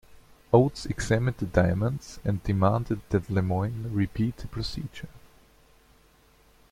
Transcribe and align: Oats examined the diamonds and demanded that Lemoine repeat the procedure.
Oats 0.51 0.87
examined 0.87 1.37
the 1.37 1.45
diamonds 1.45 2.19
and 2.25 2.41
demanded 2.41 3.01
that 3.09 3.29
Lemoine 3.29 3.93
repeat 3.93 4.35
the 4.37 4.47
procedure. 4.47 5.09